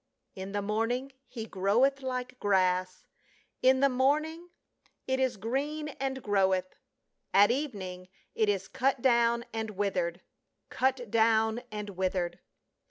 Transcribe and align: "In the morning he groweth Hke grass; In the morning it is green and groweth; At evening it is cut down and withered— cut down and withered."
"In 0.35 0.51
the 0.51 0.63
morning 0.63 1.11
he 1.27 1.45
groweth 1.45 1.97
Hke 1.97 2.39
grass; 2.39 3.05
In 3.61 3.81
the 3.81 3.87
morning 3.87 4.49
it 5.05 5.19
is 5.19 5.37
green 5.37 5.89
and 5.99 6.23
groweth; 6.23 6.73
At 7.35 7.51
evening 7.51 8.07
it 8.33 8.49
is 8.49 8.67
cut 8.67 9.03
down 9.03 9.45
and 9.53 9.69
withered— 9.77 10.21
cut 10.69 11.11
down 11.11 11.61
and 11.71 11.91
withered." 11.91 12.39